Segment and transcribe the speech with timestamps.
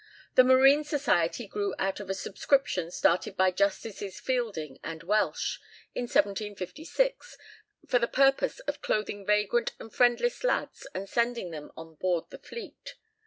[0.33, 5.61] The Marine Society grew out of a subscription started by Justices Fielding and Welch,
[5.93, 7.37] in 1756,
[7.87, 12.39] for the purpose of clothing vagrant and friendless lads and sending them on board the
[12.39, 12.95] fleet.